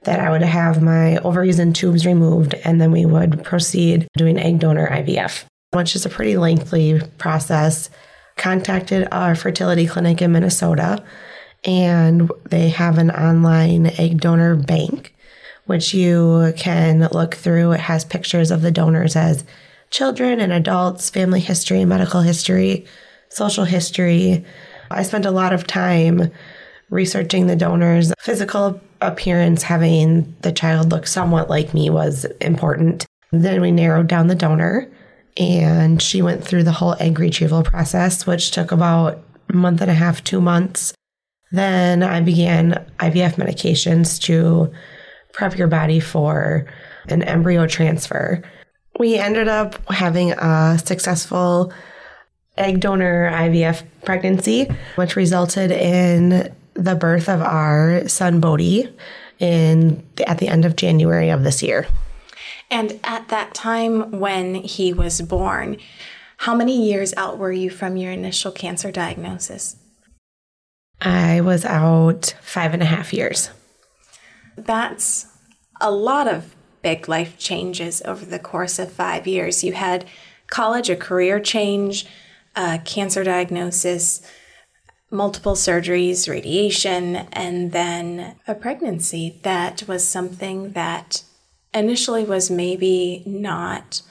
that 0.05 0.21
I 0.21 0.31
would 0.31 0.43
have 0.43 0.83
my 0.83 1.19
ovaries 1.19 1.59
and 1.59 1.75
tubes 1.75 2.05
removed 2.05 2.55
and 2.65 2.81
then 2.81 2.91
we 2.91 3.07
would 3.07 3.45
proceed 3.45 4.09
doing 4.17 4.39
egg 4.39 4.59
donor 4.59 4.89
IVF, 4.89 5.45
which 5.73 5.97
is 5.97 6.07
a 6.07 6.11
pretty 6.11 6.37
lengthy 6.37 7.01
process. 7.19 7.91
Contacted 8.37 9.09
our 9.13 9.35
fertility 9.35 9.87
clinic 9.87 10.23
in 10.23 10.33
Minnesota 10.33 11.05
and 11.65 12.31
they 12.49 12.71
have 12.71 12.99
an 12.99 13.11
online 13.11 13.87
egg 13.99 14.21
donor 14.21 14.57
bank 14.57 15.13
which 15.67 15.95
you 15.95 16.53
can 16.57 17.09
look 17.13 17.35
through. 17.35 17.73
It 17.73 17.81
has 17.81 18.05
pictures 18.05 18.51
of 18.51 18.63
the 18.63 18.71
donors 18.71 19.17
as 19.17 19.45
children 19.91 20.41
and 20.41 20.53
adults, 20.53 21.11
family 21.11 21.41
history, 21.41 21.85
medical 21.85 22.21
history, 22.21 22.87
social 23.29 23.65
history. 23.65 24.45
I 24.91 25.03
spent 25.03 25.27
a 25.27 25.31
lot 25.31 25.53
of 25.53 25.67
time 25.67 26.31
researching 26.91 27.47
the 27.47 27.57
donors. 27.57 28.13
Physical 28.19 28.81
appearance, 29.01 29.63
having 29.63 30.35
the 30.43 30.53
child 30.53 30.91
look 30.91 31.07
somewhat 31.07 31.49
like 31.49 31.75
me 31.75 31.91
was 31.91 32.25
important. 32.41 33.07
Then 33.31 33.61
we 33.61 33.71
narrowed 33.71 34.09
down 34.09 34.27
the 34.27 34.35
donor, 34.35 34.91
and 35.37 36.01
she 36.01 36.23
went 36.23 36.45
through 36.45 36.65
the 36.65 36.73
whole 36.73 36.97
egg 37.01 37.19
retrieval 37.19 37.63
process, 37.63 38.27
which 38.27 38.51
took 38.51 38.73
about 38.73 39.23
a 39.51 39.57
month 39.57 39.81
and 39.81 39.91
a 39.91 39.95
half, 39.95 40.23
two 40.25 40.41
months. 40.41 40.95
Then 41.51 42.03
I 42.03 42.21
began 42.21 42.87
IVF 42.99 43.35
medications 43.35 44.21
to 44.23 44.73
prep 45.33 45.57
your 45.57 45.69
body 45.69 46.01
for 46.01 46.67
an 47.09 47.23
embryo 47.23 47.67
transfer. 47.67 48.43
We 48.99 49.17
ended 49.17 49.49
up 49.49 49.81
having 49.91 50.33
a 50.33 50.79
successful 50.83 51.73
egg 52.57 52.81
donor 52.81 53.31
IVF 53.31 53.83
pregnancy, 54.05 54.69
which 54.97 55.17
resulted 55.17 55.71
in 55.71 56.55
the 56.75 56.95
birth 56.95 57.29
of 57.29 57.41
our 57.41 58.07
son 58.09 58.41
Bodhi 58.41 58.89
in 59.39 60.03
at 60.27 60.39
the 60.39 60.49
end 60.49 60.65
of 60.65 60.77
January 60.77 61.31
of 61.31 61.45
this 61.45 61.63
year. 61.63 61.87
And 62.73 62.99
at 63.05 63.29
that 63.29 63.53
time 63.53 64.19
when 64.19 64.55
he 64.55 64.95
was 64.95 65.21
born, 65.21 65.77
how 66.39 66.55
many 66.55 66.89
years 66.89 67.13
out 67.19 67.37
were 67.37 67.53
you 67.53 67.69
from 67.69 67.99
your 67.99 68.11
initial 68.11 68.51
cancer 68.51 68.91
diagnosis? 68.91 69.77
I 70.99 71.43
was 71.43 71.67
out 71.67 72.35
five 72.41 72.73
and 72.73 72.83
a 72.83 72.87
half 72.87 73.13
years. 73.13 73.51
That's 74.57 75.27
a 75.83 75.91
lot 75.91 76.27
of 76.27 76.57
big 76.81 77.11
life 77.11 77.37
changes 77.37 78.01
over 78.07 78.25
the 78.25 78.39
course 78.39 78.79
of 78.79 78.91
five 78.91 79.27
years. 79.27 79.63
You 79.63 79.75
had 79.75 80.07
college, 80.47 80.89
a 80.89 80.97
career 80.97 81.41
change, 81.41 82.07
a 82.57 82.79
cancer 82.79 83.23
diagnosis, 83.23 84.23
multiple 85.11 85.57
surgeries, 85.57 86.27
radiation, 86.27 87.17
and 87.35 87.73
then 87.73 88.37
a 88.49 88.55
pregnancy 88.55 89.41
that 89.43 89.87
was 89.87 90.09
something 90.09 90.73
that 90.73 91.23
initially 91.75 92.25
was 92.25 92.51
maybe 92.51 93.23
not 93.27 94.03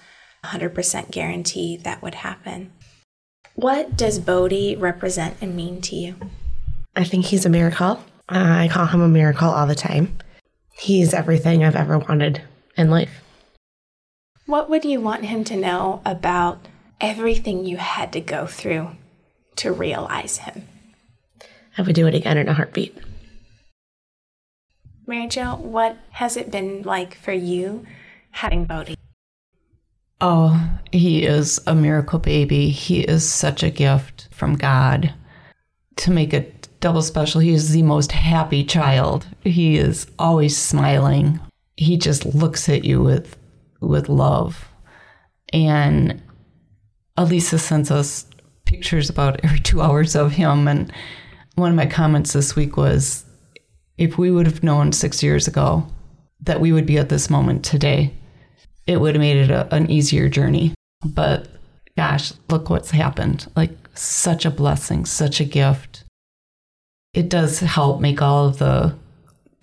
100% 0.43 1.11
guarantee 1.11 1.77
that 1.77 2.01
would 2.01 2.15
happen. 2.15 2.71
What 3.55 3.95
does 3.97 4.19
Bodhi 4.19 4.75
represent 4.75 5.37
and 5.41 5.55
mean 5.55 5.81
to 5.81 5.95
you? 5.95 6.15
I 6.95 7.03
think 7.03 7.25
he's 7.25 7.45
a 7.45 7.49
miracle. 7.49 8.03
I 8.27 8.69
call 8.71 8.85
him 8.85 9.01
a 9.01 9.07
miracle 9.07 9.49
all 9.49 9.67
the 9.67 9.75
time. 9.75 10.17
He's 10.73 11.13
everything 11.13 11.63
I've 11.63 11.75
ever 11.75 11.99
wanted 11.99 12.41
in 12.77 12.89
life. 12.89 13.21
What 14.45 14.69
would 14.69 14.85
you 14.85 14.99
want 14.99 15.25
him 15.25 15.43
to 15.45 15.55
know 15.55 16.01
about 16.05 16.67
everything 16.99 17.65
you 17.65 17.77
had 17.77 18.11
to 18.13 18.21
go 18.21 18.47
through 18.47 18.91
to 19.57 19.71
realize 19.71 20.39
him? 20.39 20.67
I 21.77 21.83
would 21.83 21.95
do 21.95 22.07
it 22.07 22.15
again 22.15 22.37
in 22.37 22.47
a 22.49 22.53
heartbeat. 22.53 22.97
Mary 25.07 25.27
Jo, 25.27 25.55
what 25.55 25.97
has 26.11 26.37
it 26.37 26.51
been 26.51 26.83
like 26.83 27.15
for 27.15 27.33
you 27.33 27.85
having 28.31 28.65
Bodhi? 28.65 28.95
Oh, 30.19 30.79
he 30.91 31.25
is 31.25 31.59
a 31.65 31.73
miracle 31.73 32.19
baby. 32.19 32.69
He 32.69 33.01
is 33.01 33.29
such 33.29 33.63
a 33.63 33.71
gift 33.71 34.27
from 34.31 34.55
God. 34.55 35.13
To 35.97 36.11
make 36.11 36.33
it 36.33 36.69
double 36.79 37.01
special, 37.01 37.41
he 37.41 37.51
is 37.51 37.71
the 37.71 37.81
most 37.81 38.11
happy 38.11 38.63
child. 38.63 39.25
He 39.43 39.77
is 39.77 40.05
always 40.19 40.55
smiling. 40.55 41.39
He 41.75 41.97
just 41.97 42.25
looks 42.25 42.69
at 42.69 42.85
you 42.85 43.01
with 43.01 43.35
with 43.79 44.09
love. 44.09 44.69
And 45.51 46.21
Alisa 47.17 47.59
sends 47.59 47.89
us 47.89 48.27
pictures 48.65 49.09
about 49.09 49.43
every 49.43 49.59
two 49.59 49.81
hours 49.81 50.15
of 50.15 50.33
him. 50.33 50.67
And 50.67 50.93
one 51.55 51.71
of 51.71 51.75
my 51.75 51.87
comments 51.87 52.33
this 52.33 52.55
week 52.55 52.77
was 52.77 53.25
if 53.97 54.17
we 54.17 54.31
would 54.31 54.45
have 54.45 54.63
known 54.63 54.91
six 54.91 55.21
years 55.21 55.47
ago 55.47 55.85
that 56.41 56.59
we 56.59 56.71
would 56.71 56.85
be 56.85 56.97
at 56.97 57.09
this 57.09 57.29
moment 57.29 57.63
today, 57.63 58.13
it 58.87 58.99
would 58.99 59.15
have 59.15 59.21
made 59.21 59.37
it 59.37 59.51
a, 59.51 59.73
an 59.73 59.89
easier 59.89 60.27
journey. 60.27 60.73
But 61.05 61.47
gosh, 61.95 62.33
look 62.49 62.69
what's 62.69 62.91
happened. 62.91 63.51
Like, 63.55 63.71
such 63.93 64.45
a 64.45 64.51
blessing, 64.51 65.05
such 65.05 65.39
a 65.39 65.45
gift. 65.45 66.03
It 67.13 67.29
does 67.29 67.59
help 67.59 67.99
make 67.99 68.21
all 68.21 68.47
of 68.47 68.57
the 68.57 68.95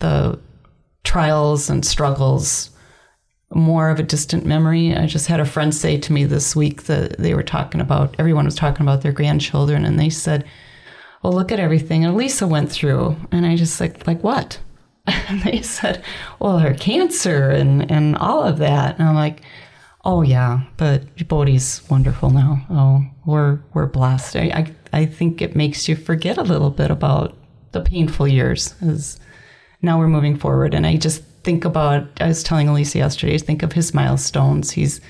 the 0.00 0.38
trials 1.02 1.70
and 1.70 1.84
struggles 1.84 2.70
more 3.52 3.90
of 3.90 3.98
a 3.98 4.02
distant 4.04 4.44
memory. 4.44 4.94
I 4.94 5.06
just 5.06 5.26
had 5.26 5.40
a 5.40 5.46
friend 5.46 5.74
say 5.74 5.98
to 5.98 6.12
me 6.12 6.24
this 6.24 6.54
week 6.54 6.84
that 6.84 7.18
they 7.18 7.34
were 7.34 7.42
talking 7.42 7.80
about 7.80 8.14
everyone 8.18 8.44
was 8.44 8.54
talking 8.54 8.82
about 8.82 9.00
their 9.00 9.12
grandchildren 9.12 9.84
and 9.84 9.98
they 9.98 10.10
said, 10.10 10.44
Well, 11.22 11.32
look 11.32 11.52
at 11.52 11.60
everything 11.60 12.02
Alisa 12.02 12.48
went 12.48 12.70
through. 12.70 13.16
And 13.32 13.46
I 13.46 13.56
just 13.56 13.80
like 13.80 14.06
like 14.06 14.22
what? 14.22 14.58
And 15.28 15.42
they 15.42 15.62
said, 15.62 16.04
Well, 16.38 16.58
her 16.58 16.74
cancer 16.74 17.50
and, 17.50 17.90
and 17.90 18.16
all 18.16 18.42
of 18.42 18.58
that. 18.58 18.98
And 18.98 19.08
I'm 19.08 19.14
like, 19.14 19.42
Oh 20.04 20.22
yeah, 20.22 20.62
but 20.76 21.02
Bodhi's 21.28 21.82
wonderful 21.90 22.30
now. 22.30 22.64
Oh, 22.70 23.04
we're 23.26 23.60
we're 23.74 23.86
blessed. 23.86 24.36
I, 24.36 24.42
I 24.42 24.74
I 24.92 25.06
think 25.06 25.42
it 25.42 25.56
makes 25.56 25.88
you 25.88 25.96
forget 25.96 26.38
a 26.38 26.42
little 26.42 26.70
bit 26.70 26.90
about 26.90 27.34
the 27.72 27.80
painful 27.80 28.28
years 28.28 28.74
as 28.80 29.20
now 29.82 29.98
we're 29.98 30.08
moving 30.08 30.36
forward. 30.36 30.74
And 30.74 30.86
I 30.86 30.96
just 30.96 31.22
think 31.44 31.64
about, 31.64 32.06
I 32.20 32.28
was 32.28 32.42
telling 32.42 32.66
Alisa 32.66 32.96
yesterday, 32.96 33.38
think 33.38 33.62
of 33.62 33.72
his 33.72 33.94
milestones. 33.94 34.70
He's 34.70 35.00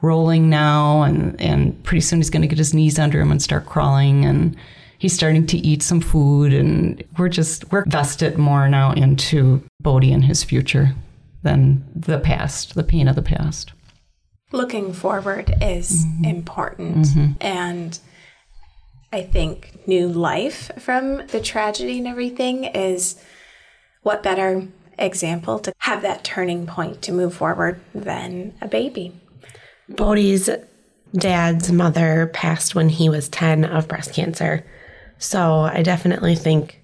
rolling 0.00 0.50
now, 0.50 1.02
and, 1.02 1.40
and 1.40 1.82
pretty 1.84 2.00
soon 2.00 2.18
he's 2.18 2.30
going 2.30 2.42
to 2.42 2.48
get 2.48 2.58
his 2.58 2.74
knees 2.74 2.98
under 2.98 3.20
him 3.20 3.30
and 3.30 3.42
start 3.42 3.66
crawling. 3.66 4.24
And 4.24 4.56
he's 5.02 5.12
starting 5.12 5.44
to 5.44 5.58
eat 5.58 5.82
some 5.82 6.00
food. 6.00 6.52
And 6.52 7.02
we're 7.18 7.28
just, 7.28 7.72
we're 7.72 7.84
vested 7.86 8.38
more 8.38 8.68
now 8.68 8.92
into 8.92 9.60
Bodhi 9.80 10.12
and 10.12 10.24
his 10.24 10.44
future 10.44 10.94
than 11.42 11.84
the 11.92 12.20
past, 12.20 12.76
the 12.76 12.84
pain 12.84 13.08
of 13.08 13.16
the 13.16 13.22
past. 13.22 13.72
Looking 14.52 14.92
forward 14.92 15.52
is 15.60 16.06
mm-hmm. 16.06 16.24
important. 16.26 17.06
Mm-hmm. 17.06 17.32
And 17.40 17.98
I 19.12 19.22
think 19.22 19.88
new 19.88 20.06
life 20.06 20.70
from 20.78 21.26
the 21.26 21.40
tragedy 21.40 21.98
and 21.98 22.06
everything 22.06 22.66
is 22.66 23.20
what 24.02 24.22
better 24.22 24.68
example 25.00 25.58
to 25.58 25.72
have 25.78 26.02
that 26.02 26.22
turning 26.22 26.64
point 26.64 27.02
to 27.02 27.12
move 27.12 27.34
forward 27.34 27.80
than 27.92 28.54
a 28.60 28.68
baby. 28.68 29.20
Bodhi's 29.88 30.48
dad's 31.12 31.72
mother 31.72 32.30
passed 32.32 32.76
when 32.76 32.88
he 32.88 33.08
was 33.08 33.28
10 33.30 33.64
of 33.64 33.88
breast 33.88 34.14
cancer. 34.14 34.64
So 35.22 35.60
I 35.60 35.82
definitely 35.82 36.34
think 36.34 36.82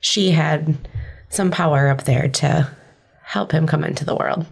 she 0.00 0.32
had 0.32 0.76
some 1.30 1.50
power 1.50 1.88
up 1.88 2.04
there 2.04 2.28
to 2.28 2.70
help 3.22 3.52
him 3.52 3.66
come 3.66 3.84
into 3.84 4.04
the 4.04 4.14
world. 4.14 4.44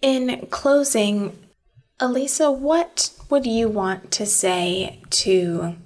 In 0.00 0.46
closing, 0.46 1.36
Alisa, 2.00 2.56
what 2.56 3.10
would 3.28 3.44
you 3.44 3.68
want 3.68 4.10
to 4.12 4.24
say 4.24 5.02
to 5.10 5.76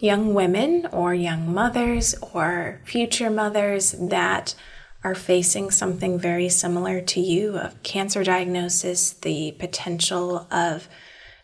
young 0.00 0.34
women 0.34 0.88
or 0.90 1.14
young 1.14 1.54
mothers 1.54 2.16
or 2.34 2.80
future 2.84 3.30
mothers 3.30 3.92
that 3.92 4.56
are 5.04 5.14
facing 5.14 5.70
something 5.70 6.18
very 6.18 6.48
similar 6.48 7.00
to 7.00 7.20
you 7.20 7.56
of 7.56 7.80
cancer 7.84 8.24
diagnosis, 8.24 9.12
the 9.12 9.52
potential 9.60 10.48
of 10.50 10.88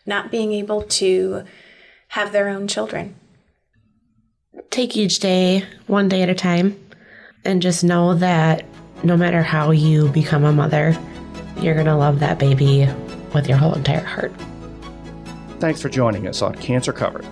not 0.05 0.29
being 0.29 0.51
able 0.51 0.81
to 0.81 1.45
have 2.09 2.33
their 2.33 2.49
own 2.49 2.67
children. 2.67 3.15
Take 4.69 4.97
each 4.97 5.19
day 5.19 5.63
one 5.87 6.09
day 6.09 6.21
at 6.21 6.29
a 6.29 6.35
time 6.35 6.77
and 7.45 7.61
just 7.61 7.83
know 7.83 8.15
that 8.15 8.65
no 9.03 9.15
matter 9.15 9.43
how 9.43 9.71
you 9.71 10.09
become 10.09 10.43
a 10.43 10.51
mother, 10.51 10.97
you're 11.61 11.73
going 11.73 11.85
to 11.85 11.95
love 11.95 12.19
that 12.19 12.39
baby 12.39 12.87
with 13.33 13.47
your 13.47 13.57
whole 13.57 13.73
entire 13.73 14.03
heart. 14.03 14.33
Thanks 15.59 15.81
for 15.81 15.89
joining 15.89 16.27
us 16.27 16.41
on 16.41 16.55
Cancer 16.55 16.93
Covered 16.93 17.25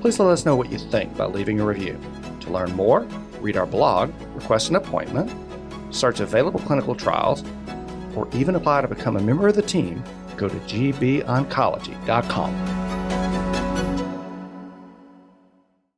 please 0.00 0.18
let 0.18 0.30
us 0.30 0.46
know 0.46 0.56
what 0.56 0.70
you 0.70 0.78
think 0.78 1.16
by 1.16 1.26
leaving 1.26 1.60
a 1.60 1.66
review. 1.66 2.00
To 2.40 2.50
learn 2.50 2.72
more, 2.72 3.02
read 3.40 3.56
our 3.56 3.66
blog, 3.66 4.12
request 4.34 4.70
an 4.70 4.76
appointment, 4.76 5.30
search 5.94 6.20
available 6.20 6.60
clinical 6.60 6.94
trials, 6.94 7.44
or 8.14 8.28
even 8.32 8.54
apply 8.54 8.82
to 8.82 8.88
become 8.88 9.16
a 9.16 9.20
member 9.20 9.48
of 9.48 9.56
the 9.56 9.62
team, 9.62 10.04
go 10.36 10.48
to 10.48 10.54
gboncology.com. 10.54 12.77